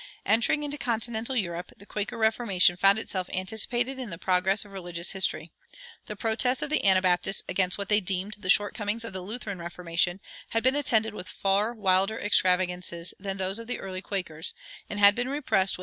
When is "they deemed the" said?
7.87-8.49